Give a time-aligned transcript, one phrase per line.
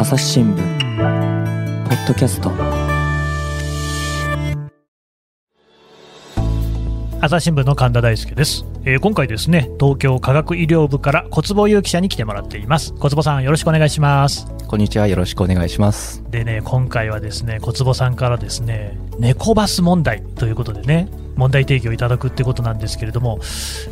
[0.00, 2.50] 朝日新聞ポッドキャスト
[7.20, 15.08] 朝日新聞の神田大輔です、えー今回ですね東京科学医療部から小坪優記者に来てもらっています小坪さんよろしくお願いしますこんにちは。
[15.08, 16.22] よろしくお願いします。
[16.30, 21.08] でね今回はですね小坪さんからですね猫バス問題ということでね
[21.40, 23.40] 問題提起をいただくってことなんですけれども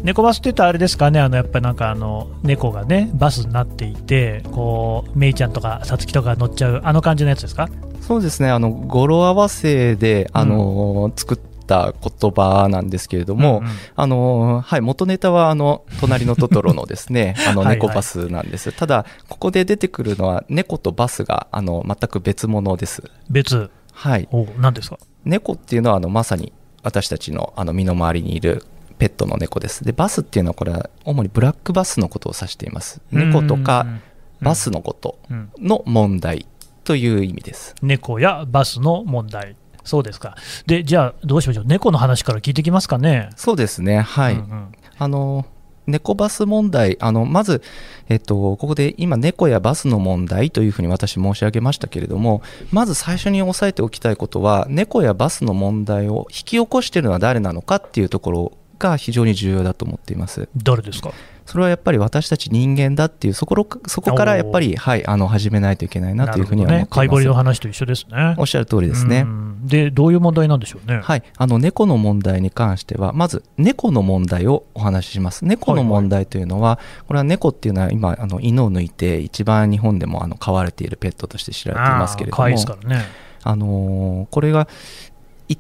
[0.03, 7.69] 猫バスって言ったらあれですかねあのやっぱりなんかあの猫がねバスになっていてこうメイちゃんとかさつきとか乗っちゃうあの感じのやつですか？
[8.01, 8.49] そうですね。
[8.49, 18.73] あの、語呂合わせで、あの、作った言葉なんですけれども、うんうんあの、はい、元ネタは、あの、隣のトトロのですね、あの、はいはい猫バスなんです。
[18.73, 23.03] ただ、ここで出てくるのは、猫とバスが、あの、全く別物です。
[23.29, 24.27] 別はい。
[24.33, 24.99] お何ですか？
[25.25, 28.65] 猫っていうのは、あの、まさに私たちの、あの、身の回りにいる、
[28.99, 29.85] ペットの猫です。
[29.85, 33.01] で、バスっていうのは、これは、主にブラックバスのことを指しています。
[33.13, 34.01] 猫とかうん
[34.41, 36.47] バスのことうんの問題
[36.85, 37.75] という意味です。
[37.83, 40.37] 猫やバスの問題そうですか
[40.67, 41.65] でじゃあどうしましょう？
[41.67, 43.31] 猫の話から聞いていきますかね？
[43.37, 44.01] そうですね。
[44.01, 44.35] はい。
[44.35, 45.45] うんうんあの、
[45.89, 47.63] 猫バス問題、あの、まず、
[48.09, 60.49] えっと、ここで今、猫やバスの問題というふうに私申し上げましたけれども、まず最初に押さえておきたいことは、猫やバスの問題を引き起こしているのは誰なのかっていうところが非常に重要だと思っています。
[60.57, 61.13] 誰ですか？
[61.47, 66.91] それはやっぱり私たち人間だっていう、そころそこからやっぱり、はい、あの、始めないといけないなというふうには思っています。
[66.91, 68.35] ね貝掘りの話と一緒ですね。
[68.37, 69.21] おっしゃる通りですね。
[69.21, 69.67] うん。
[69.67, 71.01] でどういう問題なんでしょうね？
[71.03, 75.47] はい、あの猫の問題に関しては、まず猫の問題をお話しします。
[75.47, 83.29] 猫の問題というのは、これは猫っていうのは今、あの犬を抜いて、一番日本でもあの飼われているペットとして知られていますけれども、あね。
[83.45, 84.67] あのーこれがい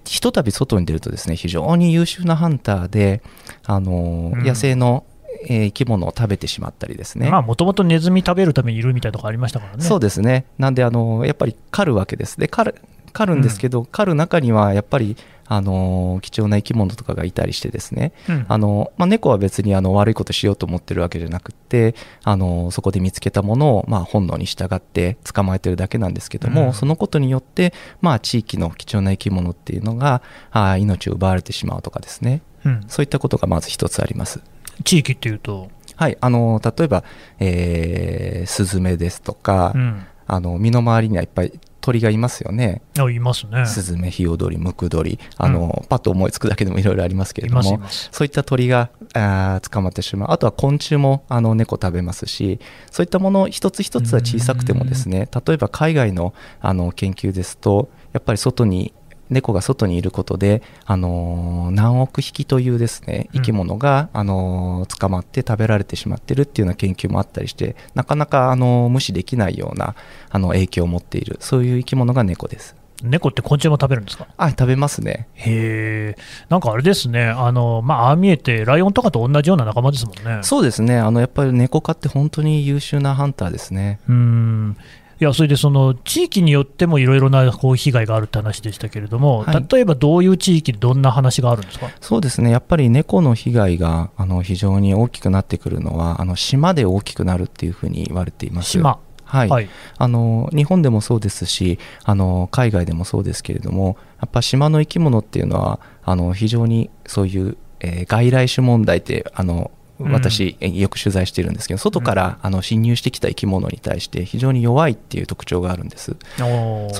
[0.05, 3.23] ひとたび外に出るとですね非常に優秀なハンターで、
[3.65, 4.45] あのーうん。
[4.45, 5.05] 野生の、
[5.47, 9.85] えー生き物を食べてしまったりですね、まあもともとネズミ食べるためにいるみたいなとこありましたからね。
[9.85, 10.47] そうですね。
[10.59, 12.39] なんで、あのーやっぱり狩るわけです。
[12.41, 12.81] で狩る
[13.13, 15.17] 狩るんですけど、狩る中にはやっぱり、
[15.51, 18.13] あのー貴重な生き物とかがいたりしてですね。
[18.29, 18.47] うん。
[18.49, 26.73] あの、まあ、猫は別にあの悪いことしようと思ってるわけじゃなくてあのそこで見つけたものを、まあ、本能に従って捕まえてるだけなんですけども、うん。
[26.75, 32.43] そのことによって、まあ、地域の貴重な生き物っていうのがあ命を奪われてしまうとかですね。
[32.65, 32.85] うん。
[32.89, 34.43] そういったことがまず一つあります。
[34.85, 37.05] 地域っていうと、はい、あの例えば、
[37.41, 42.83] えースズメですとか、うん、あの身の回りにはいっぱい鳥がいますよね。
[42.99, 43.65] あいますね。
[43.67, 50.31] スズメ、ヒヨドリ、ムクドリ、あの、パッと思いつくだけでもいろいろありますけれいども、そういった鳥があー捕まってしまう。
[50.33, 58.93] あとは昆虫もあの猫食べますし、そういったもの一つ一つは小さくてもですね、例えば海外のあの研究ですと、やっぱり外に、
[59.31, 63.41] 猫が外にいることで、あのー何億匹というですねうん。
[63.41, 69.95] 生き物が、あのー捕まって食べられてしまってるっていうような研究もあったりしてなかなか、あのー無視できないような
[70.31, 72.75] あの影響を持っているそういう生き物が猫です。
[73.01, 74.27] 猫って昆虫も食べるんですか？
[74.37, 75.29] あ食べますね。
[75.35, 77.27] へえなんかあれですね。
[77.27, 80.41] あのまあああ見えてライオンとかと同じような仲間ですもんね。
[80.43, 80.99] そうですね。
[80.99, 84.01] あのやっぱり猫科って本当に優秀なハンターですね。
[84.09, 84.77] うーん
[85.21, 89.67] いやそれでその地域によってもいろいろなこう被害があるって話でしたけれども、はい。
[89.69, 92.51] 例えばどういう地域でどんな話があるんですか、そうですね。
[92.51, 98.71] やっぱり猫の被害があの非常に大きくなってくるのはあの島で大きくなるっていうふうに言われています。
[98.71, 116.17] 島、はい、はい、あの日本でもそうですしあの海外でもそうですけれどもやっぱ島の生き物っていうのはあの非常にそういう、えー外来種問題ってあのうん私、えよく取材しているんですけど外から、あの侵入してきた生き物に対して非常に弱いっていう特徴があるんです。
[116.37, 116.45] そ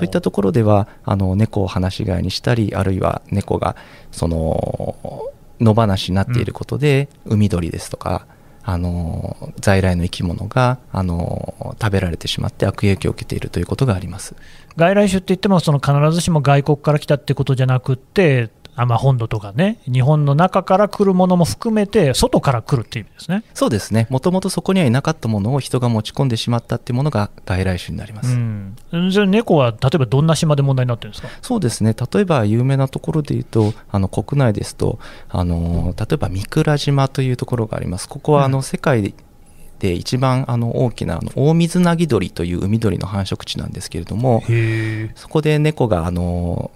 [0.01, 3.77] ういったところではあの猫を放し飼いにしたりあるいは猫が
[4.11, 5.25] その
[5.61, 8.27] 野放しになっていることで、海鳥ですとか
[8.65, 14.35] あの在来の生き物があの食べられてしまって悪影響を受けているということがあります。
[14.77, 23.45] 外来種って言ってもその必ずしも外国から来たってことじゃなくってあまあ本土とかね日本の中から来るものも含めて外から来るっていう意味ですね。
[23.53, 24.07] そうですね。
[24.09, 28.33] もともとそこにはいなかったものを人が持ち込んでしまったっていうものが外来種になります。
[28.33, 28.77] うん、
[29.11, 31.29] じゃあ猫は例えばどんな島で問題になってるんですか？
[31.43, 31.95] そうですね。
[32.13, 34.99] 例えば有名なところで言うとあの国内ですと
[35.29, 38.09] あの例えば三倉島というところがあります。
[38.09, 39.15] ここはあの、うん世界
[39.79, 44.43] で一番あの大きなあのオオミズナギドリという海鳥の繁殖地なんですけれども
[45.15, 46.71] そこで猫があの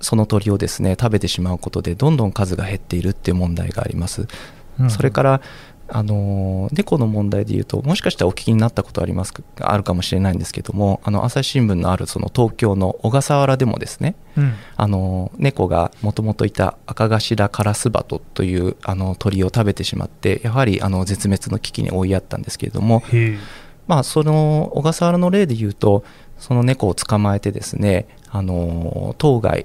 [0.00, 4.26] その鳥をですね食べてしまうことでどんどん数が減っているっていう問題があります。
[4.88, 5.40] それから
[5.90, 14.52] あの猫の問題でいうともしかしたらお聞きになったことありますかあるかもしれないんですけどもあの朝日新聞のあるその東京の小笠原でもですねうん。
[14.76, 23.02] あの猫がもともといたアカガシラカラスバトというあの鳥を食べてしまってやはりあの絶滅の危機に追いやったんですけれども
[23.88, 26.04] まあ、その小笠原の例で言うと
[26.36, 29.64] その猫を捕まえてですねあの当該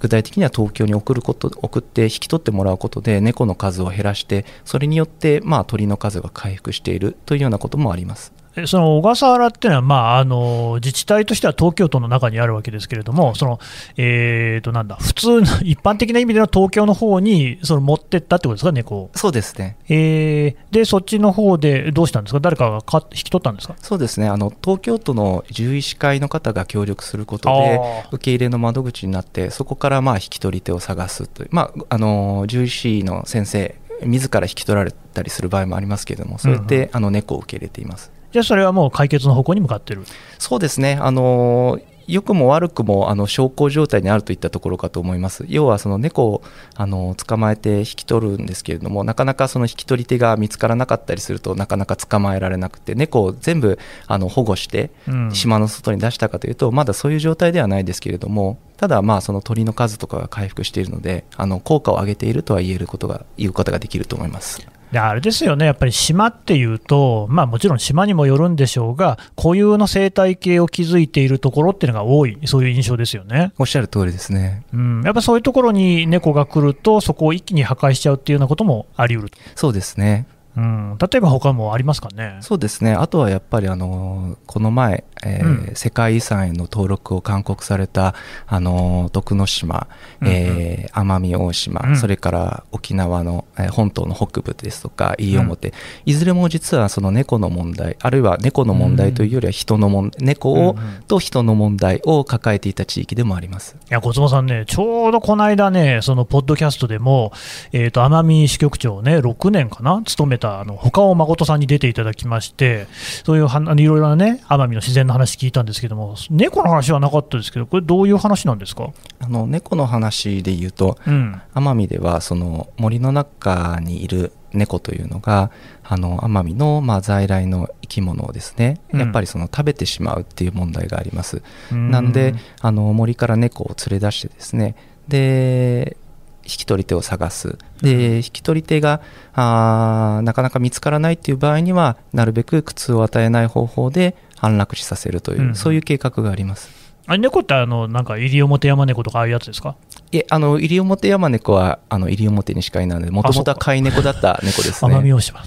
[0.00, 8.41] 具体的には東京に送ること送って引き取ってもらうことで猫の数を減らしてそれによって、まあ、鳥の数が回復しているというようなこともあります。
[8.66, 13.58] その小笠原っていうのは、まあ、あの自治体としては東京都の中にあるわけですけれども、その
[13.96, 23.74] えー、となんだ普通の一般的な意味での東京の方にその持ってったってことですか、猫そうですね、えー、でそっちの方でどうしたんですか、誰かがか引き取ったんですか？
[23.78, 24.28] そうですね。
[24.28, 27.80] あの、東京都の獣医師会の方が協力することで、
[28.12, 33.74] 受け入れの窓口になって、そこからまあ引き取り手を探すという、まあ、あの獣医師の先生、
[34.04, 38.10] 自ら引き取られたりする場合もありますけれども、そうやって、うんうん、あの猫を受け入れています。
[38.32, 40.02] じゃあそれはもう解決の方向に向かってる
[40.38, 45.44] そうですね、あの良くも悪くもあの小康状態にあるといったところかと思います。
[45.48, 46.42] 要はその猫を
[46.74, 54.90] あの捕まえて引き取るんですけれども、なかなかその引き取り手が見つからなかったりするとなかなか捕まえられなくて、猫を全部あの保護して
[55.32, 64.66] 島の外に出したかというと、まだそういう状態ではないですけれども、ただまあその鳥の数とかが回復しているので、あの効果を上げているとは言えることが言うことができると思います。
[64.92, 73.52] であれですよね、やっぱり島っていうと、まあ、もちろん島にもよるんでしょうが、固有の生態系を築いているところっていうのが多い、そういう印象ですよね。
[73.58, 80.26] おっしゃる通りですね、うん、やっぱそういうところに猫が来ると、そこを一気に破壊しちゃうっていうようなこともあり得るそうですね。
[80.56, 82.38] うん、例えば他もありますかね？
[82.40, 88.14] そうですね、あとはやっぱりあのこの前、えーうん、世界遺産への登録を勧告された
[88.46, 89.86] あの徳之島、
[90.20, 95.74] うんうん、えー、奄美大島、うん、それから沖縄の、えー、本島の北部ですとか西表、うん、
[96.06, 100.76] いずれも実はその猫の問題あるいは猫の問題というよりは人のもん、猫を、
[101.08, 103.76] と人の問題を抱えていた地域でもあります。
[103.90, 107.32] いや小坪さんね、ちょうどこの間ね、そのポッドキャストでも、
[107.72, 112.88] えーと、奄美支局長ね、6年かな、務めたあの他尾誠さんに出ていただきまして、
[113.24, 118.90] そういうはいろいろなね、奄美の自然の話聞いたんですけども、猫の話はなかったですけど、これ、どういう話なんですか？
[119.20, 125.50] あの猫の話で言うと、うん、奄美ではその森の中にいる猫というのが
[125.82, 131.42] あの奄美のまあ在来の生き物をですね、やっぱりその食べてしまうっていう問題があります。
[131.70, 134.74] うん、なんであの森から猫を連れ出してですね。
[135.08, 135.96] で
[136.44, 137.56] 引き取り手を探す。
[137.80, 139.00] で引き取り手が
[139.34, 146.70] あなかなか見つからないっていう場合にはなるべく苦痛を与えない方法で安楽死させるという、うん、そういう計画があります。
[147.06, 149.74] あ猫ってあのなんか西表山猫とかああいうやつですか？
[150.12, 154.94] いえあの西表山猫はあの西表にしかいないのでもともとは飼い猫だった猫ですね。
[154.98, 155.40] 奄美大島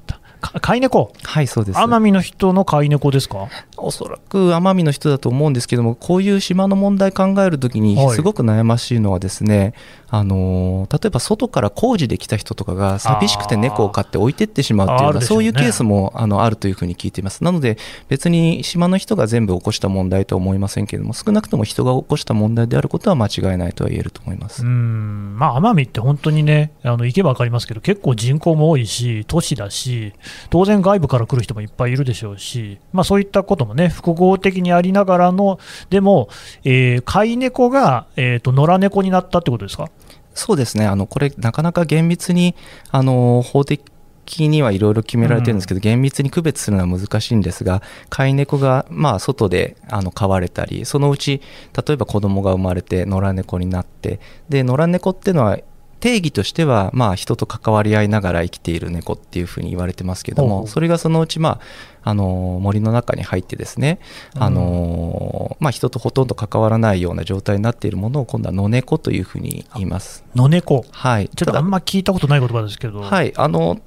[0.62, 1.12] 飼い猫？
[1.24, 1.80] はいそうです。
[1.80, 3.48] 奄美の人の飼い猫ですか？
[3.78, 9.74] おそらく奄美の人だと思うんですけどもこういう島の問題考えるときにすごく悩ましいのはですね、はい
[10.08, 17.44] あの例えば外から工事で来た人とかが寂しくて猫を飼って置いてってしまうっていうような、ね、そういうケースもあのあるというふうに聞いています。
[17.44, 17.78] なので
[18.08, 24.64] 別に島の人が全部起こした問題とは思いませんけれども少なくとも人が起こした問題であることは間違いないとは言えると思います。
[24.64, 25.38] うん。
[25.38, 30.14] まあ奄美って本当にねあの行けば分かりますけど結構人口も多いし都市だし
[30.50, 35.60] 当然外部から来る人もいっぱいいるでしょうし、まあ、そういったこともね複合的にありながらの
[35.90, 36.30] でも、
[36.64, 39.90] えー、飼い猫が、えーと野良猫になったってことですか？
[40.34, 40.86] そうですね。
[40.86, 42.56] あのこれなかなか厳密に
[42.92, 43.82] あの法的
[44.50, 51.42] にはいろいろ決められてるんですけど、うん、厳密に区別するのは難しいんですが飼い猫がまあ外であの飼われたりそのうち
[51.88, 55.60] 例えば子供が生まれて野良猫になってで野良猫っていうのは
[56.06, 61.60] 定義としては、まあ、人と関わり合いながら生きている猫っていうふうに言われてますけども、それがそのうち、ま
[62.04, 63.98] あ、あの森の中に入ってですね、
[64.36, 70.24] あのまあ、人とほとんど関わらないような状態になっているものを今度は野猫というふうに言います。
[70.36, 70.86] 野猫。
[70.92, 71.30] はい。
[71.36, 73.02] ちょっとあんま聞いたことない言葉ですけど。
[73.02, 73.34] はい。
[73.36, 73.80] あの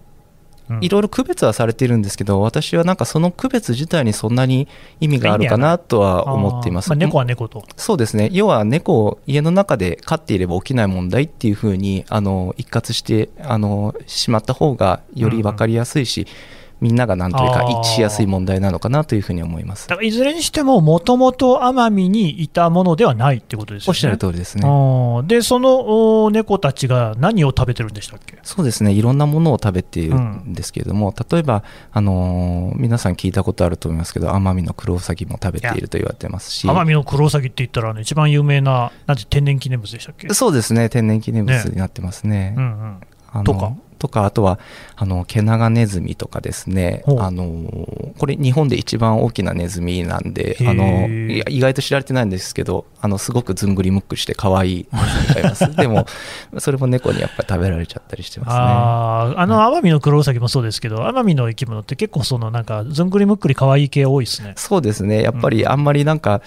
[0.81, 4.69] いろいろ区別はされているんですけど、私はなんかその区別自体にそんなに
[5.01, 6.91] 意味があるかなとは思っています。
[6.91, 7.65] まあ、猫は猫と。
[7.77, 8.29] そうですね。
[8.33, 19.89] 要は猫を家の中で飼っていれば起きない問題っていうふうに、あの、一括してあのしまった方がより分かりやすいし、うんみんながなんというか一致しやすい問題なのかなというふうに思います。
[19.89, 23.91] だからいずれにしても、もともと奄美にいたものではないってことですよね。
[23.91, 24.63] おっしゃる通りですね。
[25.27, 28.39] で、その猫たちが何を食べてるんでしたっけ？
[28.43, 40.29] そうですね、いろんなものを食べているんですけれども、うん、例えば、あのー、皆さん聞いたことあると思いますけど、奄美のクロウサギも食べていると言われてますし、奄美のクロウサギって言ったら、ね、一番有名な、なんて天然記念物でしたっけ？
[40.33, 42.51] そうですね、天然記念物になってますね。
[42.51, 43.01] ねうん
[43.37, 43.73] うん、とか？
[43.99, 44.59] とかあとは
[44.97, 47.03] あのケナガネズミとかですね。
[47.19, 47.45] あの
[48.19, 54.87] これ日本で一番大きなネズミなんであの意外と知られてないんですけどあのすごくずんぐりむっくりして可愛い
[55.37, 55.71] ネます。
[55.77, 56.07] でも
[56.59, 58.57] それも猫にやっぱり食べられちゃったりしてますね。
[58.59, 64.53] あーあの奄美のクロウサギもそうですけど、奄美の生き物って結構、そのなんか、ずんぐりむっくり可愛い系多いですね。
[64.57, 65.23] そうですね。
[65.23, 66.43] やっぱりあんまりなんか、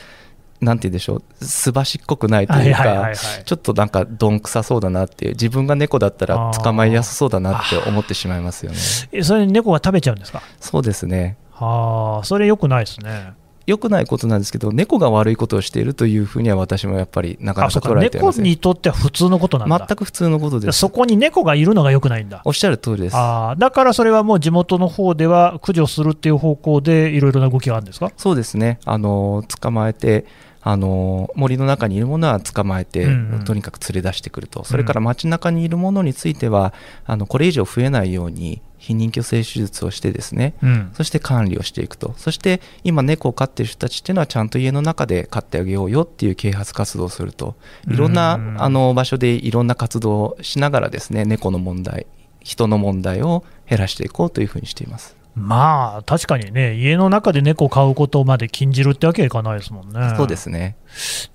[0.62, 1.46] なんて言うんでしょう。
[1.46, 3.12] すばしっこくないというか、
[3.46, 8.78] ちょっとなんかどんくさそうだなっていう自分が猫だったら捕まえやすそうだなって思ってしまいますよね。
[9.12, 10.42] えそれ、猫が食べちゃうんですか？
[10.60, 11.38] そうですね。
[11.52, 13.34] はあ、それ良くないですね。
[13.68, 17.90] 良くないことなんですけど猫が悪いことをしているというふうには私もやっぱりなかなか、か。
[17.90, 18.44] 捉えていません。
[18.44, 19.86] 猫にとっては普通のことなんだ。
[19.88, 20.80] 全く普通のことです。
[20.80, 22.42] そこに猫がいるのが良くないんだ。
[22.44, 23.16] おっしゃる通りです。
[23.16, 23.60] あー。
[23.60, 28.12] だからそれはもう地元の方では駆除するっていう方向でいろいろな動きがあるんですか？
[28.18, 28.80] そうですね。
[28.84, 30.26] あの捕まえて
[30.64, 33.44] あの森の中にいるものは捕まえて、うんうん。
[33.44, 34.64] とにかく連れ出してくると。
[34.64, 36.74] それから街中にいるものについては
[37.06, 40.92] あのこれ以上増えないように避妊去勢手術をしてですねうん。
[40.94, 42.14] そして管理をしていくと。
[42.18, 47.56] そして今猫を飼っている人たちっていうのはちゃんと家の中で飼ってあげようよっていう啓発活動をすると。
[47.90, 48.62] いろんなうん。
[48.62, 52.06] あの場所でいろんな活動をしながらですね猫の問題
[52.42, 55.21] 人の問題を減らしていこうというふうにしています。
[55.34, 60.14] まあ、確かにね、家の中で猫を飼うことまで禁じるってわけはいかないですもんね。
[60.18, 60.76] そうですね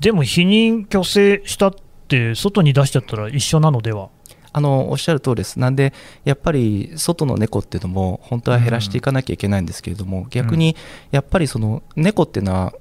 [0.01, 1.75] でも、避妊去勢したっ
[2.09, 4.11] て、外に出しちゃったら一緒なのでは？
[4.53, 5.59] あのおっしゃる通りです。
[5.59, 5.93] なんで、
[6.25, 10.77] やっぱり外の猫っていうのも、本当は減らしていかなきゃいけないんですけれども、逆に
[11.11, 12.73] やっぱりその猫っていうのは、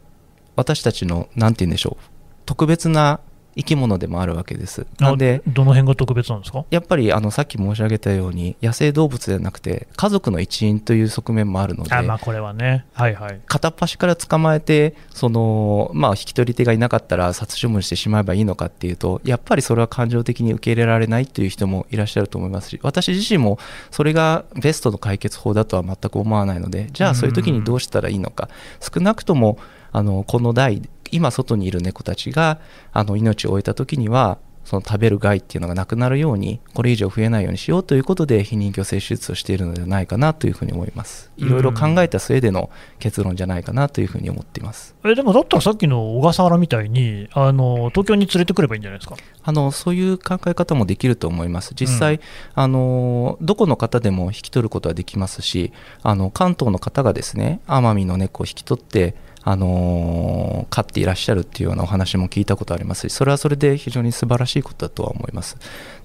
[0.56, 2.04] 私たちの、なんて言うんでしょう、
[2.46, 3.20] 特別な
[3.56, 4.86] 生き物でもあるわけです。
[5.00, 6.66] なんで、あどの辺が特別なんですか？
[6.70, 12.86] やっぱりあのさっき申し上げたように、野生動物ではなくて、家族の一員という側面もあるので、あまあ、これはね。
[12.94, 13.40] はいはい。
[13.48, 23.58] 片っ端から捕まえてその、まあ、引き取り手がいなかったら殺処分してしまえばいいのかっていうとやっぱりそれは感情的に受け入れられないっていう人もいらっしゃると思いますし私自身も
[23.92, 28.50] それがベストの解決法だとは全く思わないのでじゃあそういう時にどうしたらいいのか
[28.82, 29.58] 少なくとも
[29.92, 30.82] あのこの代
[31.16, 32.60] 今外にいる猫たちが
[32.94, 41.32] あの命を終えた時にはその食べる害っていうのがなくなるようにこれ以上増えないようにしようということで避妊去勢手術をしているのではないかなというふうに思います。
[41.38, 44.96] いろいろ考えた末での結論じゃないかなというふうに思っています。
[45.06, 49.18] えでもだったらさっきの小笠原みたいにあの東京に連れてくればいいんじゃないですか？
[49.44, 51.76] あのそういう考え方もできると思います。
[51.80, 52.20] 実際、
[52.56, 59.14] あのどこの方でも引き取ることはできますしあの関東の方がですね奄美の猫を引き取って
[59.48, 65.58] あの飼っていらっしゃるっていうようなお話も聞いたことありますしそれはそれで非常に素晴らしいことだとは思います。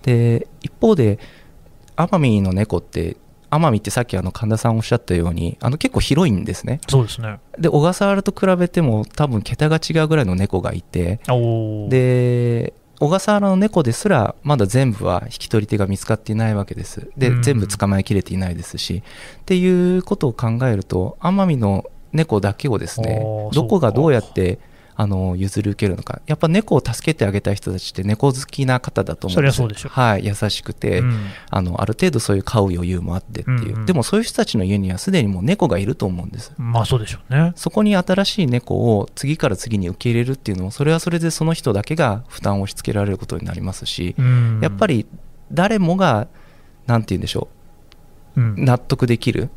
[0.03, 1.19] で一方で
[1.97, 3.17] 奄美の猫って
[3.51, 6.83] 奄美ってさっきあの神田さんおっしゃったようにあの結構広いんですね。
[6.87, 7.41] そうですね。
[7.59, 11.21] で小笠原と比べても多分桁が違うぐらいの猫がいて
[11.89, 17.11] で小笠原の猫ですらまだ全部は引き取り手が見つかっていないわけです。
[17.17, 17.43] で、うん。
[17.43, 19.03] 全部捕まえきれていないですし
[19.41, 23.21] っていうことを考えると奄美の猫だけをですね
[23.53, 24.59] どこがどうやって
[25.01, 26.21] あの譲り受けるのか。
[26.27, 29.57] やっぱ猫を助けてあげたい人たちって猫好きな方だと思うんです。
[29.57, 29.89] そりゃそうでしょ。
[29.89, 31.27] はい、優しくて、うん。
[31.49, 33.87] あのある程度そういう飼う余裕もあってっていう、うんうん。
[33.87, 36.53] でもそういう人たちの家にはすでにもう猫がいると思うんです。
[36.59, 37.55] まあそうでしょうね。
[37.57, 44.61] そこに新しい猫を次から次に受け入れるっていうのもそれはそれでその人だけが負担を押し付けられることになりますし、うん。
[44.63, 45.07] やっぱり
[45.51, 46.29] 誰もが
[46.87, 47.49] 何て言うんでしょ
[48.37, 48.41] う。
[48.43, 48.55] ん。
[48.59, 49.49] う納得できる。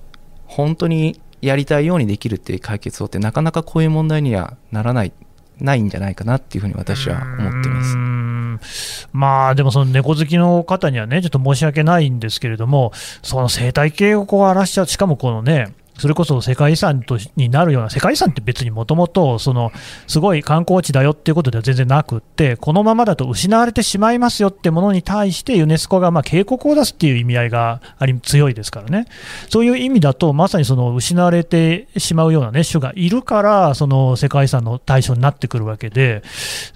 [0.46, 5.14] 本当にやりたいようにできるっていう解決法ってなかなかこういう問題にはならない
[5.60, 9.08] ないんじゃないかなっていうふうに私は思ってます。
[9.12, 19.72] まあでも、その猫好きの方にはね、ちょっと申し訳ないんですけれども、その生態系をこう荒らしちゃう、しかもこのね、それこそ世界遺産とになるような、世界遺産って別にもともと、その
[20.08, 29.06] すごい観光地だよっていうことでは全然なくって、このままだと失われてしまいますよってものに対して、ユネスコがまあ警告を出すっていう意味合いがあり強いですからね、
[29.50, 36.24] そういう意味だと、まさにその失われてしまうような、ね、種がいるから、その世界遺産の対象になってくるわけで、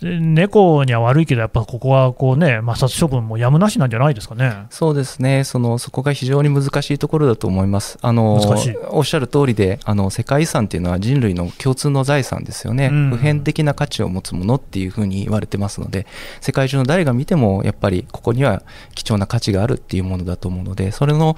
[0.01, 4.67] 猫には悪いけど、やっぱここはこう、ね、抹殺処分もやむなしなんじゃないですかね。
[4.69, 7.97] そうですねそのそこが非常に難しいところだと思います。
[8.01, 8.77] あの難しい
[9.07, 13.09] しゃる通りであの世界遺産っていうのは人類の共通の財産ですよね、うん。
[13.11, 16.05] 普遍的な価値を持つものっていうふうに言われてますので
[16.41, 21.35] 世界中の誰が見てもやっぱりここには貴重な価値があるっていうものだと思うのでそれの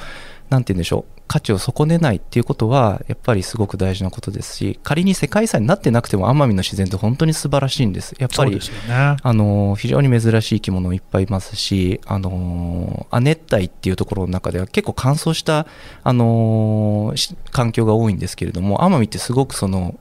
[0.50, 8.16] なんて言うんでしょう価値を損ねないっていうことはやっぱりすごく大事なことですし仮に世界遺産になってなくても奄美の自然って本当に素晴らしいんです。
[8.18, 9.18] やっぱりね。
[9.22, 15.68] あの非常に珍しい生き物いっぱいいますし、あの亜熱帯っていうところの中では結構乾燥した、
[16.04, 20.00] あのし環境が多いんですけれども奄美ってすごくその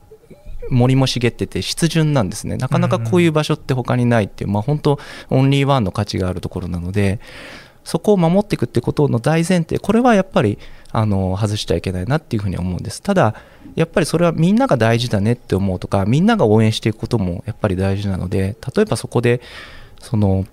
[0.71, 2.57] 森も茂ってて湿潤なんですね。
[2.57, 7.19] なかなかこういう場所って他にないっていう、まあ、本当オンリーワンの価値があるところなので
[7.83, 10.59] そこを守っていくってことの大前提これはやっぱり
[10.91, 13.01] あの外しちゃいけないなっていうふうに思うんです。
[13.01, 13.35] ただ
[13.75, 19.41] やっぱりそれはみんなが大事だねって思うとかみんなが応援していくこともやっぱり大事なので例えばそこで
[19.99, 20.45] その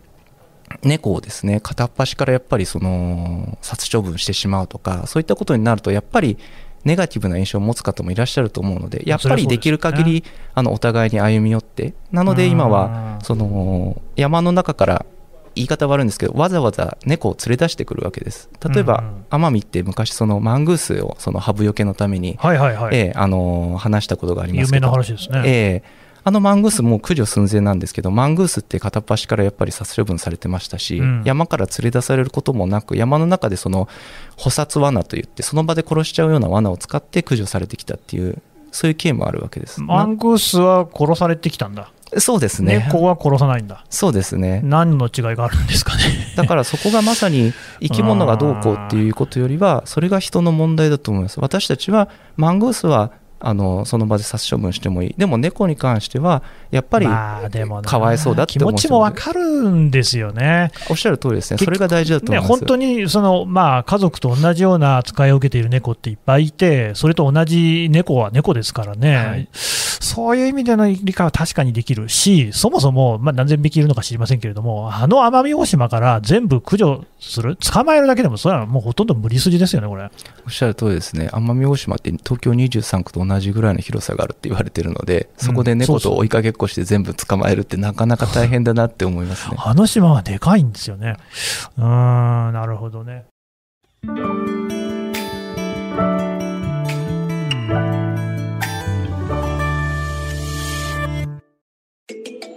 [0.83, 6.39] 猫をですね片っ端からやっぱりその殺処分してしまうとかそういったことになるとやっぱり
[6.85, 10.25] ネガティブな印象を持つ方もいらっしゃると思うのでやっぱりできる限り、
[10.55, 15.07] あのお互いに歩み寄ってなので今はその山の中から
[15.57, 18.49] 言い方悪いんですけどわざわざ猫を連れ出してくるわけです。
[18.73, 24.87] 例えば、奄美って昔そのマングースをそのハブよけのために、はいはいはい、えー、あの話したことがありますけど。
[24.87, 33.89] 有名な話ですね、えーあのマングースも駆除寸前なんですけどマングースって片っ端からやっぱり殺処分されてましたし、うん、山から連れ出されることもなく山の中でその
[34.37, 39.81] 捕殺罠といってその場で殺しちゃうような罠を使って駆除されてきたっていうそういう経緯もあるわけです。
[39.81, 42.85] マングースは殺されてきたんだそうですね。
[42.87, 43.85] 猫は殺さないんだ。
[43.91, 44.61] そうですね。
[44.63, 46.03] 何の違いがあるんですかね。
[46.37, 51.41] だからそこがまさに生き物がどうこうっていうことよりはそれが人の問題だと思います。
[51.41, 55.15] 私たちはマングースはあのその場で殺処分してもいい。
[55.17, 60.71] でも猫に関してはやっぱりかわいそうだって思う気持ちも分かるんですよね。
[60.89, 61.59] おっしゃる通りですね。
[61.59, 80.11] それが大事だと思います、ね、本当にその、まあ、家族と同じような扱いを受けている猫っていっぱいいてそれと同じ猫は猫ですからね、はい、そういう意味での理解は確かにできるしそもそも、まあ、何千匹いるのか知りませんけれどもあの奄美大島から全部駆除する捕まえるだけでもそれはもうほとんど無理筋ですよねこれ。
[80.45, 81.29] おっしゃる通りですね。
[81.33, 89.57] 奄美大島って東京23区と同じぐらいの広さがあるって言われてるので、そこで猫と追いかけっこして全部捕まえるってなかなか大変だなって思いますね。
[89.59, 91.17] あの島はでかいんですよね。
[91.77, 93.27] うん、なるほどね。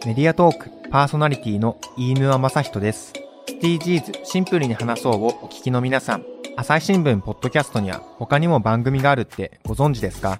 [0.05, 3.13] メディアトークパーソナリティの飯沼正人です。
[3.61, 10.39] SDGs シンプルに話そうをお聞きの皆さん、朝日新聞ポッドキャストには他にも番組があるってご存知ですか？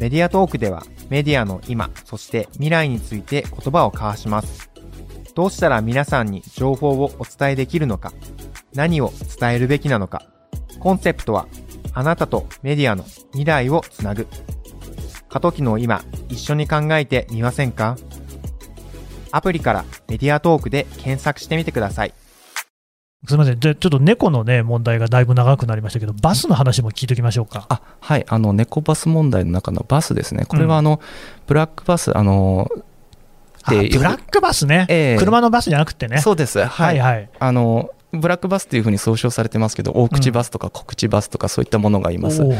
[0.00, 4.70] メディアトークではメディアの今、そして未来について言葉を交わします。
[5.34, 8.14] どうしたら皆さんに情報をお伝えできるのか、
[8.74, 10.22] 何を伝えるべきなのか、
[10.80, 11.48] コンセプトは
[11.92, 14.26] あなたとメディアの未来をつなぐ。
[15.28, 17.98] 過渡期の今、一緒に考えてみませんか？
[19.32, 22.14] アプリからメディアトークで検索してみてください。
[23.26, 27.66] すみません、じゃちょっと猫の、ね、問題がだいぶ長くなりましたけど、バスの話も聞いておきましょうか。
[27.68, 28.24] あはい。
[28.26, 30.98] あの、猫バス問題の中のバスですね、これはあの、うん、
[31.46, 32.70] ブラックバス、あの
[33.68, 36.18] ブラックバスね、えー、車のバスじゃなくてね。
[36.18, 37.30] そうです、はい、はいはい。
[37.38, 42.42] あのブラックバスというふうに総称されてますけど、大口バスとか小口バスとかそういったものがいます。
[42.42, 42.56] うん、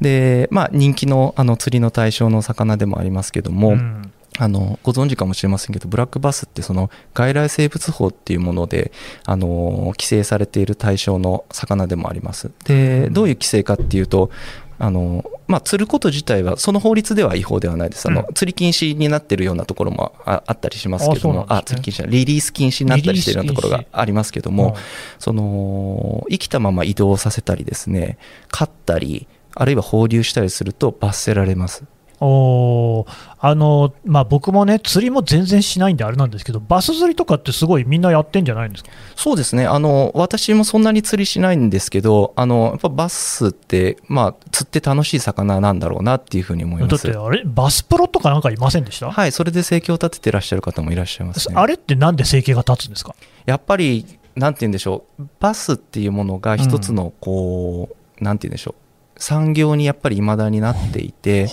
[0.00, 8.90] で、まあ、人気のあの釣りの対象の魚でもありますけども、うんあのご存知かもしれませんけどブラックバスってその外来生物法っていうもので
[9.26, 12.50] あの規制されている対象の魚でもあります。
[12.64, 14.30] でどういう規制かっていうと
[14.78, 24.76] あのまあ、釣ること自体はその法律では違法ではないです、あの、うん、釣り禁止になっているようなところもあったりしますけども、あ、ね、釣り禁止リリース禁止になったりしているようなところがありますけども、
[25.18, 28.18] その生きたまま移動させたりですね、
[28.48, 31.84] 飼ったり、あるいは放流したりすると罰せられます。
[32.26, 33.06] お
[33.38, 38.90] あのまあ、僕もね、釣りも全然しないんであれなんですけど、バス釣りとかってすごいみんなやってんじゃないんですか？
[39.14, 39.66] そうですね。
[39.66, 47.04] あの、私もそんなに釣りしないんですけど、あのやっぱバスって、まあ、釣って楽しい魚なんだろうなっていうふうに思います。
[47.04, 49.10] だってあれ、バスプロとかなんかいませんでした？
[49.10, 53.14] はい、それで生計を立ててらっしゃる方もいらっしゃいます、ね、あれってなんで生計が立つんですか？
[53.44, 54.06] やっぱり、
[54.36, 58.83] なんて言うんでしょう、バスっていうものが一つのこう、うん、なんて言うんでしょう、
[59.16, 61.48] 産業にやっぱりいまだになっていて、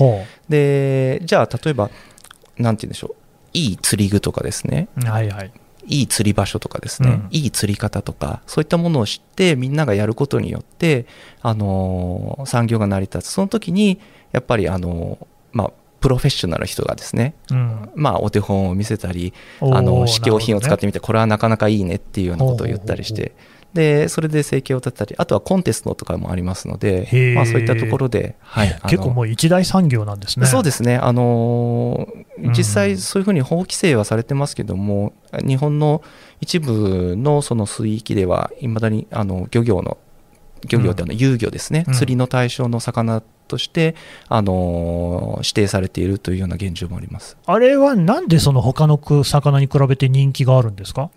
[0.50, 1.90] でじゃあ例えば
[2.58, 3.16] なんて言うんでしょう。
[3.54, 5.52] いい釣り具とかですね、はいはい、
[5.86, 11.06] いい釣り場所とかですね、うん、いい釣り方とかそういったものを知ってみんながやることによって、
[11.42, 13.32] あのー、産業が成り立つ。
[13.32, 14.00] その時に
[14.32, 23.34] やっぱり、あのー、まあ、プロフェッショナルな人がですね、うん、まあ、お手本を見せたりあの試供品を使ってみて、これはなかなかいいねっていうようなことを言ったりして。
[23.74, 30.46] でそれで生計を立てたりあとはコンテストとかもありますので、まあ、そういったところで、はい、結構もう一大産業なんですね。
[30.46, 32.08] そうですね、あの
[32.38, 36.04] 実際そういうふうに法規制はされてますけども、うん、日本の
[36.42, 39.98] 一部のその水域ではいまだにあの漁業の
[40.68, 43.96] 漁業ってあの遊漁ですね、うん、釣りの対象の魚として、
[44.30, 47.36] あの指定されているというような現状もあります。
[47.46, 51.04] あれはなんでその他の魚に比べて人気があるんですか？
[51.04, 51.10] あ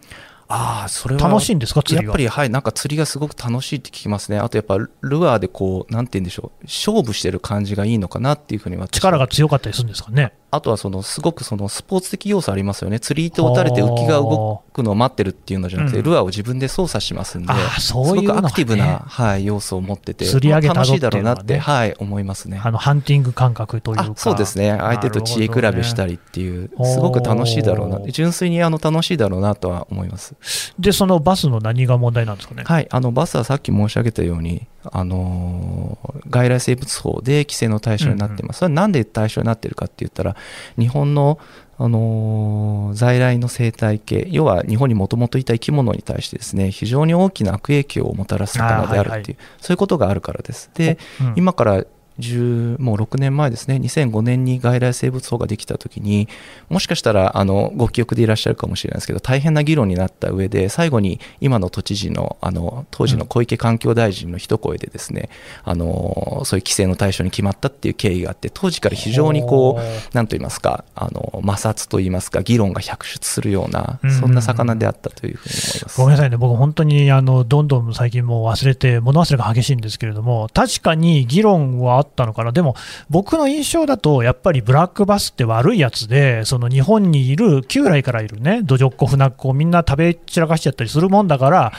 [0.49, 4.91] あ、それは楽しいんですか、釣りやっぱり、はい、なんか釣りがすごく楽しいって聞きますね、あとやっぱル
[5.31, 8.89] アーでこう、なんて言うんでしょう、勝負してる感じがいいのかなっていうふうには。
[8.89, 10.33] 力が強かったりするんですかね？
[10.55, 16.05] あとはそのすごくそのスポーツ的要素ありますよね、釣り糸を打たれて浮きが動くのを待ってるっていうのじゃなくて、うん。
[16.05, 22.61] ルアーを自分で操作しますんで、すごくアクティブな、はい、要素を持ってて、釣り上げ楽しいだろうなって、はい、思いますね。
[22.63, 30.35] あのハンティング感覚というそうですね、相手と知恵比べしたりっていう、すごく楽しいだろうな純粋にあの楽しいだろうなとは思います。
[30.79, 32.65] でそのバスの何が問題なんですかね？
[32.65, 40.37] はい、あのバスはさっき申し上げたように、あのー外来生物法で規制の対象になっています、それはなんで対象になっているかって言ったら、
[40.79, 41.39] 日本の、
[41.79, 49.37] あのー在来の生態系、要は日本にもともといた生き物に対してですね、非常に大きな悪影響をもたらす魚であるっていう、はいはい。
[49.61, 50.71] そういうことがあるからです。
[50.75, 51.33] で、うん。
[51.37, 51.85] 今から
[52.21, 56.29] 10もう6年前ですね、2005年に外来生物法ができたときに、
[56.69, 65.29] もしかしたらあのご記憶でいらっしゃるかもしれないですけど、大変な議論になった上で、最後に今の都知事のあの当時の小池環境大臣の一声で、ですね、
[65.65, 76.01] あのそういう規制の対象に決まったっていう経緯があって、当時から非常にこう、なんと言いますか、あの摩擦と言いますか、議論が百出するようなうん、そんな魚であったというふうに思います。
[76.01, 82.77] ごめんなさいね、僕、本当にあのどんどん最近もう忘れて、物忘れが激しいんですけれども、確かに議論はあったのかな、でも
[83.11, 91.73] 僕の印象だと、やっぱりブラックバスって悪いやつで、その日本にいる、旧来からいるね、ドジョッコ、フナッコみんな食べ散らかしちゃったりするもんだから、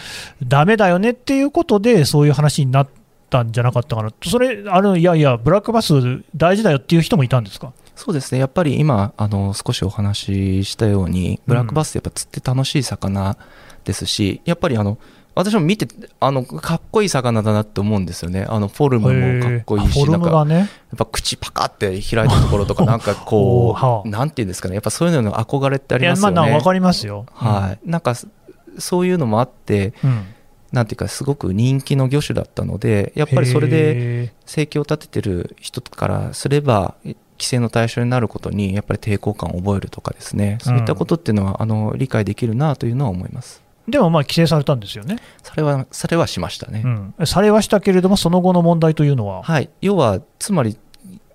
[0.44, 2.88] だめだよねっていうことで、そういう話になっ
[3.30, 5.94] たんじゃなかったかな、それ、あのいやいや、ブラックバス
[6.36, 7.72] 大事だよっていう人もいたんですか？
[7.96, 13.38] そうですね、やっぱり今、あの少しお話ししたように、ブラックバスってやっぱ釣って楽しい魚
[13.86, 14.98] ですし、やっぱりあの
[15.36, 15.88] 私も見て
[16.20, 20.68] あの、かっこいい魚だなって思うんですよね、あのフォルムもかっこいいし、なんかやっ
[20.98, 26.36] ぱ口パカって開いたところとか、 なんかおこう、なんていうんですかね、やっぱそういうのの憧れってありますよね。
[26.36, 27.26] まあ、なわかりますよ。
[27.34, 28.16] はい、なんか
[28.80, 30.26] そういうのもあって、うん。
[30.72, 43.65] なんていうか、すごく人気の魚種だったので、やっぱりそれでへ生計を立ててる人からすれば、規制の対象になることにやっぱり抵抗感を覚えるとかですね、そういったことっていうのは、あの理解できるなというのは思います。
[43.88, 45.18] ーでもまあ規制されたんですよね。
[45.44, 46.82] それは、それはしましたね。
[47.18, 50.78] うん、されはしたけれども、その後の問題というのは、はい、要は、つまり、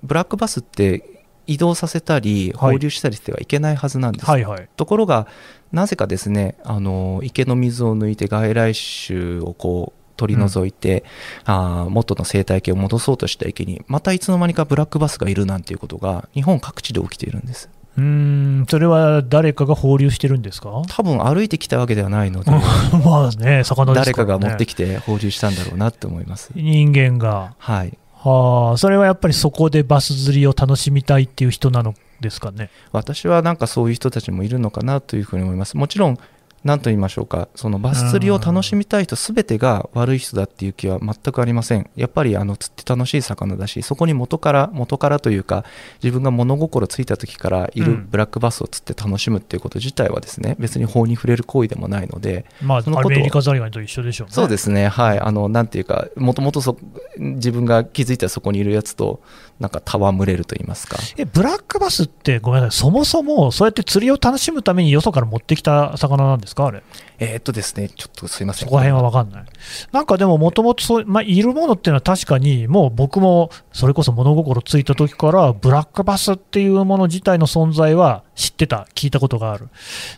[0.03, 4.27] ブラックバスって移動させたり、はい放流したりしてはいけないはずなんです。
[4.27, 5.27] はいはい、ところが、
[5.73, 11.05] なぜかですね、あの池の水を抜いて外来種をこう取り除いて、
[11.45, 17.69] あー元の生態系を戻そうとした池に、またいつの間にかブラックバスがいるなんていうことが、日本各地で起きているんです。
[18.01, 20.83] うーん、それは誰かが放流してるんですか？
[20.89, 22.51] 多分歩いてきたわけではないので、
[23.05, 26.51] まあね、魚です誰か、が持ってきて放流したんだろうなって思います。
[26.55, 27.97] 人間が、はい。
[28.23, 32.71] はあ、それはやっぱりそこでバス釣りを楽しみたいっていう人なのですかね？
[32.93, 35.77] 私はなんかそういう人たちもいるのかなというふうに思います。
[35.77, 36.19] もちろん、
[36.63, 41.89] 何と言いましょうか、そのバス釣りを楽しみたい人すべてが悪い人だっていう気は全くありません。
[41.97, 45.65] やっぱりあの釣って楽しい魚だし、そこに元から、元からというか、
[46.03, 54.35] 自分が物心ついた時からいうるんブラックバスを釣って楽しむっていうこと自体はですね、別に法に触れる行為でもないので、まあ、そのことをアメリカザリガニと一緒でしょうね。
[54.35, 56.77] そうですね、はい、あの、なんていうか、もともとそ
[57.17, 59.23] 自分が気づいたらそこにいるやつと、
[59.61, 60.97] なんか戯れると言いますか。
[61.19, 66.83] えブラックバスって、ごめんなさい、そもそもそうやって釣りを楽しむためによそから持ってきた魚なんですか、あれ？
[67.19, 68.69] えーっとですね、ちょっとすいません。
[68.69, 69.45] そこら辺は分かんない。
[69.93, 79.69] なんかでも、もともとそう、まあ、いるものっていうのは確かに、もう僕もそれこそ物心ついた時から、ブラックバスっていうもの自体の存在は知ってた、聞いたことがある。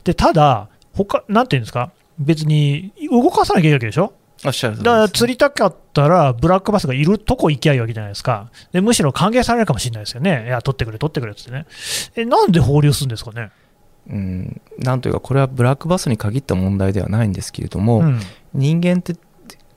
[0.04, 4.12] で、ただ、他なんていうんですか、別に動かさなきゃいけないわけでしょ？
[4.44, 8.50] おっしゃるだから釣りたかったら、ブラックバスがいるとこ行きゃいいわけじゃないですか。
[8.72, 10.44] でむしろ歓迎されるかもしれないですよね。
[10.46, 11.66] いや、取ってくれ、取ってくれってね。
[12.16, 13.50] え、なんで放流するんですかね？
[14.10, 18.20] うん、なんというか、これはブラックバスに限った問題ではないんですけれども、うん、
[18.52, 19.14] 人間って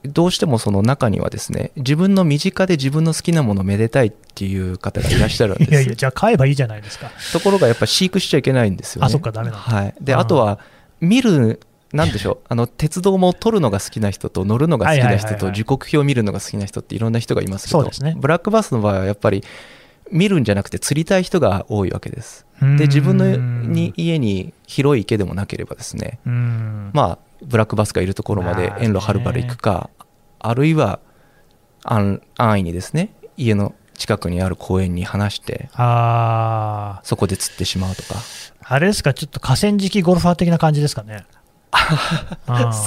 [0.04, 5.72] どうしてもその中にはですね、自分の身近で自分の好きなものをめでたいっていう方がいらっしゃるんです。
[5.72, 7.12] いやいや、じゃあ買えばいいじゃないですか。
[7.34, 9.06] ところがやっぱ飼育しちゃいけないんですよね。
[9.06, 9.96] あそっかダメなんだはい。
[10.02, 10.60] で、あとは、
[11.02, 11.60] 見る、
[11.96, 18.16] なんでしょう、あの、鉄道も撮るのが好きな人と乗るのが好きな人と時刻表を見るのが好きな人っていろんな人がいますけど、そうですね。
[18.18, 19.44] ブラックバスの場合はやっぱり、
[20.12, 22.46] 見るんじゃなくて釣りたい人が多いわけです。
[22.62, 26.92] で、自分のに家に広い池でもなければですね、うん。
[26.94, 29.90] まあ、ブラックバスがいるところまで遠路はるばる行くか、
[30.40, 31.00] あるいは
[31.84, 41.26] 安安易にですね家の近くにある公園に放してあそこで釣ってしまうとか、ーあれですか、ちょっと河川敷ゴルファー的な感じですかね。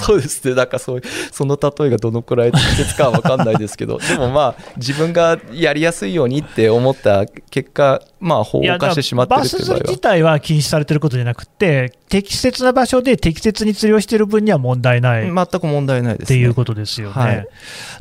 [0.04, 0.54] そうですね。
[0.54, 9.80] なんかそういうその例えがどのくらい適切かは分かんないですけど でもまあ自分がやりやすいようにって思った結果まあ法を犯してしまってるバスっていう場合は。
[9.80, 15.22] 釣り自体は禁止されてることじゃなくて、適切な場所で適切に釣りをしている分には問題ない。
[15.24, 17.14] 全く問題ないです、ね、っていうことですよね。
[17.14, 17.48] はい。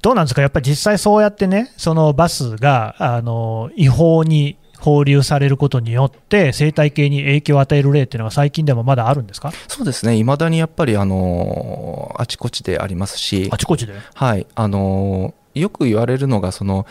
[0.01, 13.49] どうなんですか、やっぱり実際そうやってね、そのバスがあの違法に放流されることによって、生態系に影響を与える例っていうのが最近でもまだあるんですか、そうですね、いまだにやっぱり、あのあちこちでありますし。
[13.51, 13.93] あ、ちこちで？
[14.13, 16.85] はい、あのよく言われるのが、その、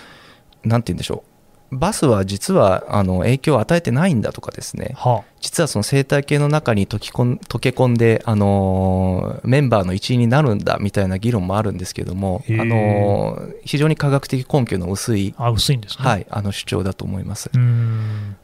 [0.62, 1.35] なんて言うんでしょう、
[1.72, 16.04] バスは実はあの影響を与えてないんだとかですね、は実はその生態系の中に溶き込ん溶け込んで、あのメンバーの一員になるんだみたいな議論もあるんですけども、あの非常に科学的根拠の薄い、あ、あ薄いんですね。
[16.04, 17.50] はい、あの主張だと思います。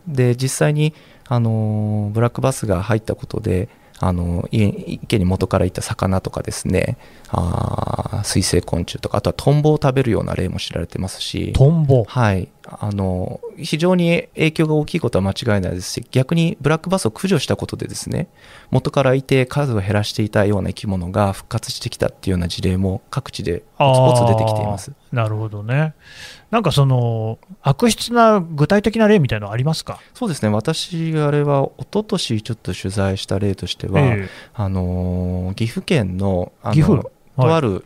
[0.06, 0.94] で実際に、
[1.28, 3.68] あのブラックバスが入ったことで、
[4.04, 12.02] あの家池に元からいた魚とかですねあー水生昆虫とかあとはトンボを食べるような例も知られてますしトンボ。
[12.02, 18.26] はい、あの非常に影響が大きいことは間違いないですし逆にブラックバスを駆除したことでですね
[18.72, 24.90] 元からいて数を減らしていたような生き物が復活してきたっていうような事例も各地でポツポツ出てきています。
[25.12, 25.94] なるほどね。
[26.52, 29.98] なんかその、悪質な具体的な例みたいなのありますか？
[30.14, 30.50] そうですね。
[30.50, 37.10] 私あれは一昨年ちょっと取材した例としては、えあのー岐阜県のあの岐阜？
[37.36, 37.48] はい。
[37.48, 37.84] とある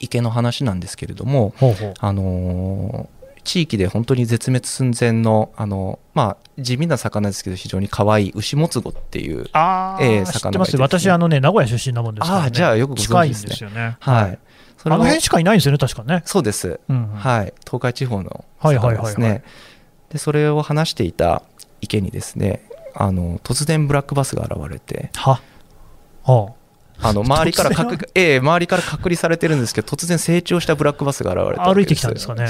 [0.00, 1.94] 池の話なんですけれども、えほうほう。
[1.98, 3.14] あのー
[3.44, 10.68] 地域で本当に絶滅寸前のあの、まあ、地味な魚ですけど非常に可愛い牛もつごっていう、ああ、ええ知ってます。
[10.68, 10.68] よ。
[10.68, 10.82] 魚がいてね。
[10.82, 12.44] 私、あのね、名古屋出身なもんですから、ね。
[12.44, 13.56] ああじゃあよくご近いんで存知ですね。
[13.58, 13.96] すよね。
[14.00, 14.38] はい、それも
[14.84, 16.22] あの辺しかいないんですよね、確かね。
[16.26, 17.16] そうです、うんうん。
[17.16, 19.04] はい、東海地方のはいはいはいはい。
[19.04, 19.44] 魚ですね。
[20.10, 21.42] でそれを話していた
[21.80, 22.62] 池にですね
[22.94, 25.40] あの突然ブラックバスが現れては？
[26.22, 26.52] は
[27.00, 27.12] あ。
[27.12, 32.46] の 周りから隔ええ周りから隔離されてるんですけど突然成長したブラックバスが現れたあ、わけ歩いてきたんですかね。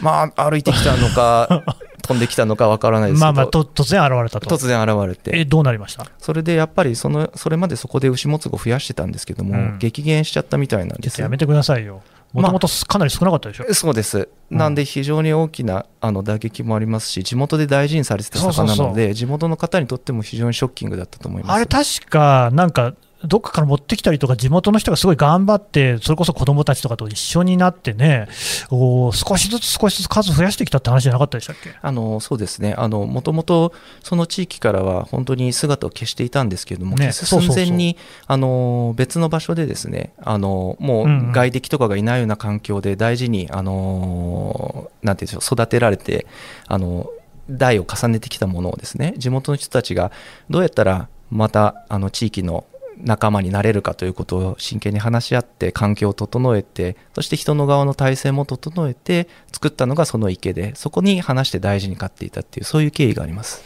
[0.00, 1.64] まあ歩いてきたのか
[2.06, 4.56] 飛んできたのかわからないですけど、まあまあ、と突然現れたと。
[4.56, 6.06] 突然現れえ、てどうなりました？
[6.18, 9.78] それでやっぱりそのそれまでそこで牛もつご増やしてたんですけども、うん。
[9.78, 11.20] 激減しちゃったみたいなんです。
[11.20, 12.02] やめてくださいよ。
[12.32, 13.72] もともとかなり少なかったでしょ？
[13.72, 14.58] そうです、うん。
[14.58, 18.76] なんで非常に大きなあの打撃もありますし、地元で大事にされてたそうそうそう。
[18.76, 21.52] 魚なので、地元の方にとっても非常にショッキングだったと思います。
[21.54, 28.28] あれ、確か、なんか、どっかから持ってきたりとか、地元の人がすごい頑張って、それこそ子供たちとかと一緒になってね、
[28.70, 31.74] お少しずつ少しずつ数増やしてきたって話じゃなかったでしたっけ？
[31.80, 46.26] あのそうですね、もともとその地域からは本当に姿を消していたんですけれども、ね消す寸前にあの別の場所でですねあのもう外敵とかがいないような環境で大事に、あのなんていうんでしょう育てられて
[46.66, 47.08] あの
[47.48, 50.12] 代を重ねてきたものをですね地元の人たちが
[50.50, 52.66] どうやったらまたあの地域の
[52.98, 63.62] 仲間になれるかということを真剣に話し合って環境を整えてそして人の側の体制も整えて作ったのがその池でそこに話して大事に飼っていたっていうそういう経緯があります。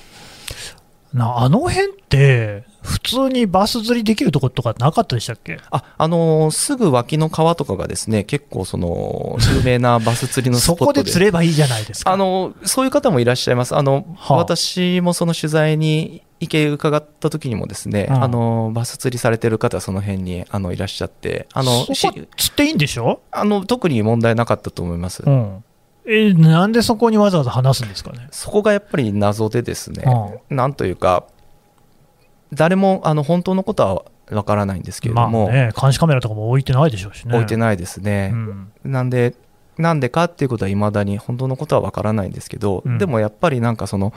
[1.13, 5.59] なあの辺って、普通にバス釣りできるところとかなかったでしたっけ？
[5.73, 11.07] ああのーすぐ脇の川とかがですね結構その有名なバス釣りのスそこポットで。
[11.07, 12.13] で釣ればいいじゃないですか。
[12.13, 13.75] あのそういう方もいらっしゃいます。
[13.75, 14.37] あの、はあ。
[14.37, 18.23] 私もその取材に池伺った時にもですね、うん。
[18.25, 25.65] あのバス釣りされてる方その辺にあのいらっしゃってあのそこし釣っていいんでしょ、あの特に問題なかったと思います、うん、
[26.07, 28.29] えなんでそこにわざわざ話すんですかね？
[28.31, 30.05] そこがやっぱり謎でですね、
[30.51, 31.27] うなんというか
[32.53, 37.35] 誰もあの本当のことはわからないんですけれまあども、ね、監視カメラとかも置いてないでしょうしね。
[37.35, 38.73] 置いてないですね、うん。
[38.85, 39.35] なんで
[39.77, 42.99] なんでかっていうことはいまだに本当のことはわからないんですけど、うん。
[42.99, 44.13] でもやっぱりなんかその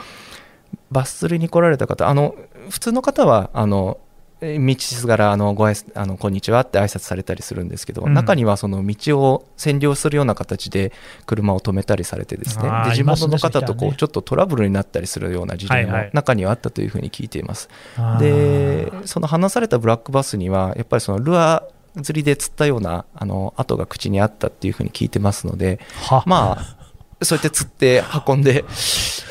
[0.92, 2.36] バス釣りに来られた方あの
[2.70, 4.00] 普通の方はあの
[4.44, 8.14] え道すがらあのご挨拶あのこんにちはって挨拶されたりするんですけど、うん。
[8.14, 10.92] 中にはその道を占領するような形で
[11.26, 12.70] 車を止めたりされてですね。
[12.90, 16.12] で地元の方とこうちょっとトラブルになったりするような事例もはいはい。
[16.14, 17.70] 中にはあったというふうに聞いています。
[17.96, 18.92] あー。
[19.00, 26.24] でその話されたブラックバスにはやっぱりそのルアー釣りで釣ったようなあの跡が口にあったっていうふうに聞いてますのでは。
[26.26, 26.83] まあ
[27.24, 28.66] そうやって釣って運んで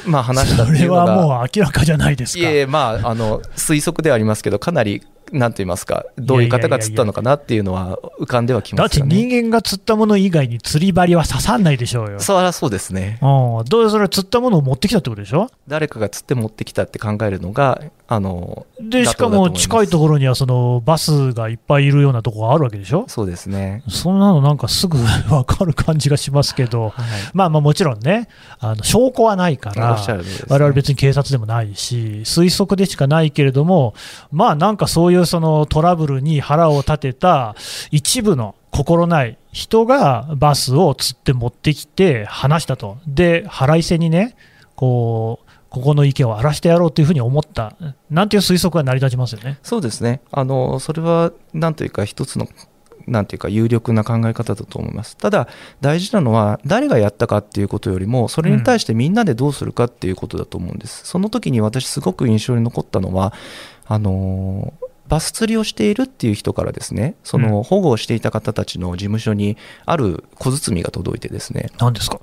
[0.07, 2.41] まあ話したってそれいうのがはもう明らかじゃないですか。
[2.41, 5.03] いえまああの推測ではありますけどかなり
[5.33, 9.17] なんと言いますかどういう方が釣ったのかなっていうのは浮かんではきだってますよね。
[9.17, 12.21] 人間が釣ったもの以外に釣り針は刺さんないでしょうよ。
[12.21, 13.19] そりゃそうですね。
[13.23, 15.49] うん、どうそれは釣ったものを持ってきたってことでしょ？
[15.67, 23.05] 誰かが釣って持ってきたって考えるのがあので、しかも近いところにはそのバスがいっぱいいるようなところがあるわけでしょ？
[23.09, 27.05] そうですね、そんなのなんかすぐ分かる感じがしますけど、 はい。
[27.33, 30.25] まあまあもちろんね、あの証拠はないからね。
[30.49, 33.95] 我々別に警察でもないし、推測でしかないけれども、
[34.31, 37.57] まあなんかそういうそのトラブルに腹を立てた
[37.91, 42.99] 一部の心ない人がバスを釣って持ってきて話したと。
[43.07, 44.35] で、腹いせにね、
[44.75, 47.77] こう、ここの池を荒らしてやろうというふうに思った、
[48.11, 49.59] なんていう推測が成り立ちますよね。
[49.63, 52.47] そうですねあのそれはなんというか一つの
[53.07, 55.49] なんていうか有力な考え方だと思いますただ
[55.81, 63.33] 大事なのは誰がやったかっていうことよりもそれに対してみんなでどうするかっていうことだと思うんです、その時に私すごく印象に残ったのは
[63.87, 64.75] あの
[65.09, 71.71] バス釣りをしているっていう人からですねその保護をしていた方たちの事務所にある小包が届いてですね。
[71.79, 72.21] 何ですか？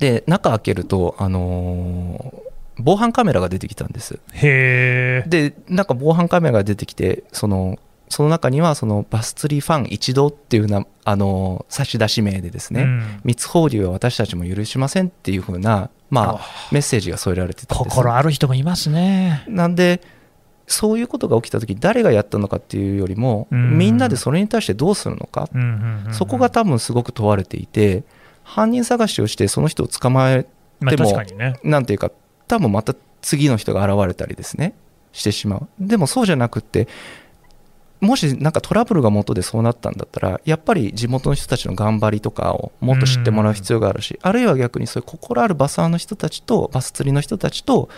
[0.00, 2.48] で中開けるとあのー
[2.80, 4.20] 防犯カメラが出てきたんです。
[4.34, 7.76] へえでなんか防犯カメラが出てきてその
[8.08, 13.20] その中にはそのバス釣りファン一同っていうなあの差出名でですね、うん。
[13.24, 17.96] 密放流は私たちも許しませんっていう風なまあメッセージが添えられてたんです。
[17.96, 19.44] 心ある人もいますね。
[19.48, 20.00] なんで
[20.68, 23.78] そういうことが起きた時誰がやったのかっていうよりも、うん。
[23.78, 25.48] みんなでそれに対してどうするのか、
[26.12, 28.04] そこが多分すごく問われていて
[28.44, 30.46] 犯人探しをしてその人を捕まえ
[30.80, 31.58] まあでも確かにね。
[31.64, 32.12] なんていうか
[32.46, 34.74] 多分また次の人が現れたりですね。
[35.12, 35.68] してしまう。
[35.80, 36.86] でもそうじゃなくって
[38.00, 47.88] もしなんかトラブルが元でそうなったんだったらやっぱり地元の人たちの頑張りとかをもっと知ってもらう必要があるしあるいは逆にそういう心あるバスァーの人たちとバス釣りの人たちと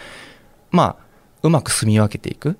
[0.70, 1.10] まあ
[1.42, 2.57] うまく住み分けていく。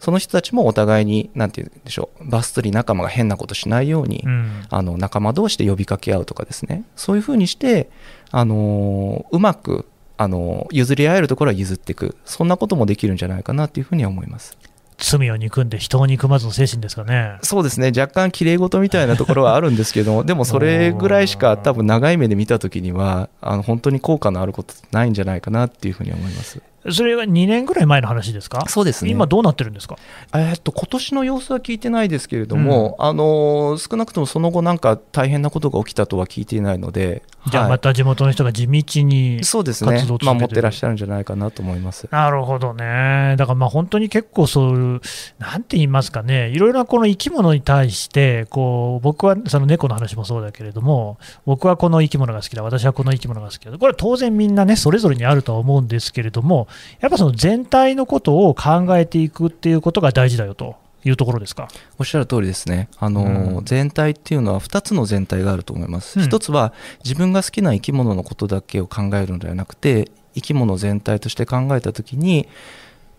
[0.00, 2.30] その人たちもお互いに何て言うんでしょう。
[2.30, 4.62] バス釣り仲間が変なことしないように、うん。
[4.68, 6.84] あの仲間同士で呼びかけ合うとかですね。
[6.96, 7.88] そういうふうにして、
[8.30, 9.86] あのーうまく、
[10.18, 12.16] あのー譲り合えるところは譲っていく。
[12.24, 14.56] そんなこともできるんじゃないかなというふうには思います。
[14.98, 17.38] 罪を憎んで人を憎まずの精神ですかね。
[17.42, 17.88] そうですね。
[17.88, 26.62] 若干きれい事みたいなところはあるんですけども でもそれぐらいしか多分長い目で見た時にはあの本当に効果のあることってないんじゃないかなっていうふうに思います
[26.92, 28.64] それは2年ぐらい前の話ですか？
[28.68, 29.10] そうですね。
[29.10, 29.96] 今どうなってるんですか？
[30.34, 37.70] えーっと今年の様子は聞いてないですけれども、あのー少なくともその後なんか大変なことが起きたとは聞いていないのでじゃあはい。
[37.70, 40.34] また地元の人が地道に活動を続けてる。
[40.34, 42.08] 守ってらっしゃるんじゃないかなと思います。
[42.10, 43.34] なるほどね。
[43.38, 45.00] だからまあ本当に結構そういう、
[45.38, 53.70] なんて言いますかね、いろいろなこの生き物に対して、こう、僕はその猫の話もそうだけれども、僕はこの生き物が好きだ、私はこの生き物が好きだ。
[53.72, 56.68] これは当然みんなね、それぞれにあるとは思うんですけれども、
[57.00, 61.68] やっぱその全体のことを考えていくっていうことが大事だよというところですか？
[61.98, 62.88] おっしゃる通りですね。
[62.98, 63.64] あのー、うん。
[63.64, 66.26] 全体っていうのは2つの全体があると思います、うん。
[66.26, 66.72] 一つは
[67.04, 72.48] 自分が好きな生き物のことだけを考えるのではなくて生き物全体として考えた時に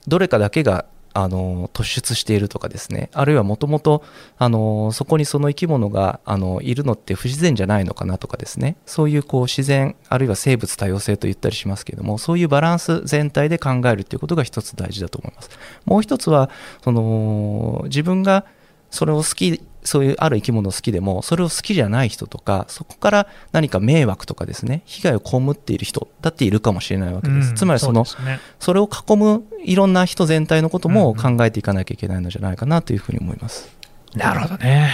[0.08, 0.86] どれかだけが
[1.18, 3.10] あの突出しているとかですね。
[3.12, 4.04] あるいはもともと
[4.38, 8.78] あのそこにその生き物があのいるのって不自然じゃないのかなとかですね。
[8.86, 15.50] そういうこう自然あるいは生物多様性と言ったりしますけれどもそういうバランス全体で考えるっていうことが一つ大事だと思います。
[15.86, 16.52] もう一つは
[16.84, 18.46] その自分が
[18.92, 33.76] それを好きそういうある生き物を好きでもそれを好きじゃない人とかそこから何か迷惑とかですね被害を被っている人だっているかもしれないわけです、うんつまりそのうですねそれを囲むいろんな人全体のことも考えていかなきゃいけないのじゃないかなというふうに思います。
[34.14, 34.92] なるほどね。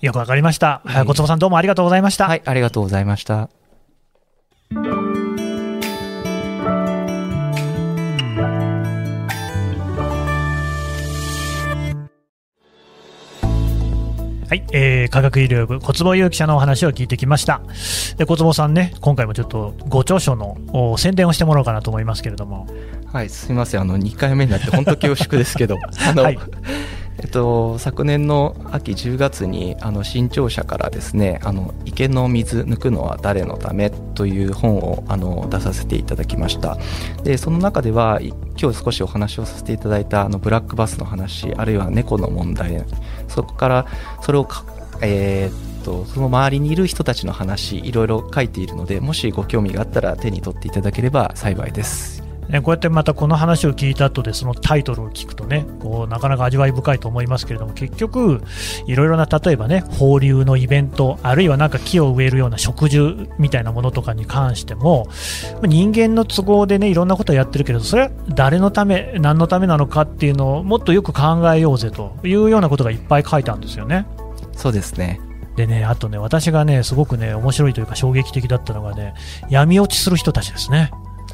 [0.00, 0.82] よくわかりました。
[0.84, 2.26] はい小坪さんどうもありがとうございました。
[2.26, 3.50] はい、ありがとうございました。
[14.50, 17.60] はい、えー、科学医療部小坪祐記者のお話を聞いてきました。
[18.16, 22.66] で小坪さんね今回もちょっとご著書のお宣伝をしてもらおうかなと思いますけれども。
[23.12, 26.38] はい、すみません、あの2回目になって本当恐縮ですけど、 あの、はい
[27.22, 36.78] えっと昨年の秋10月にあの新潮社からですね、あの池の水抜くのは誰のためという本をあの出させていただきました。
[37.22, 42.82] で、その中では今日少しお話をさせていただいたあのブラックバスの話、あるいは猫の問題、
[43.28, 43.86] そこから
[44.22, 44.64] それをか
[45.02, 52.19] えーとその周りにいる人たちの話いろいろ書いているのでもしご興味があったら手に取っていただければ幸いです
[52.50, 58.42] ね、こうやってまたこの話を聞いた後でそのタイトルを聞くとねこうなかなか味わい深いと思いますけれども結局
[58.86, 65.08] いろいろな例えばね放流のイベントあるいはなんか木を植えるような植樹みたいなものとかに関しても
[65.62, 74.06] 人間の都合でねいろんなことをやってるけれどそれは誰のため何のためなのかっていうのをもっとよく考えようぜというようなことがいっぱい書いてあるんですよね。
[74.56, 75.20] そうですね
[75.56, 79.14] でね、あとね、私がね、すごくね、面白いというか衝撃的だったのがね、
[79.50, 80.90] 闇落ちする人たちですね。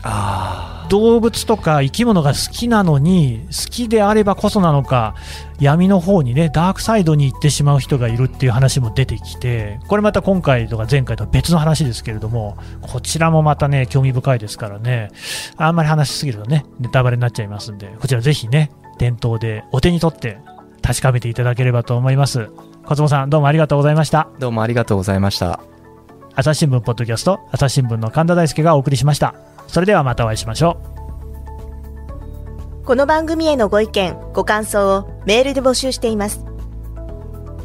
[0.08, 5.16] あ動物とか生き物が好きなのに好きであればこそなのか
[5.58, 15.10] 闇の方にねダークサイドに行ってしまう人がいるっていう話も出てきてこれまた今回とか前回とは別の話ですけれどもこちらもまたね興味深いですからね。
[15.56, 20.38] あんまり話しすぎるとねネタバレになっちゃいますんでこちらぜひね店頭でお手に取って
[20.82, 22.48] 確かめていただければと思います。
[22.84, 24.28] 小坪さんどうもありがとうございました。
[24.38, 25.58] どうもありがとうございました。
[26.38, 29.34] 朝日新聞ポッドキャスト朝日新聞の神田大輔がお送りしました
[29.66, 30.86] それではまたお会いしましょう
[32.86, 36.44] この番組へのご意見、ご感想をメールで募集しています。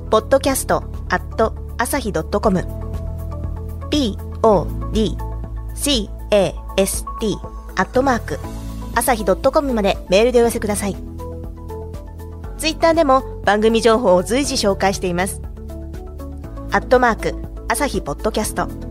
[0.10, 2.60] ポッドキャスト at 朝日 .com
[3.92, 6.10] podcast
[7.76, 8.40] アットマーク
[8.96, 10.96] 朝日 .com までメールでお寄せください。
[12.58, 15.40] ツイッターでも番組情報を随時紹介しています。
[16.72, 17.36] アットマーク
[17.68, 18.91] 朝日ポッドキャスト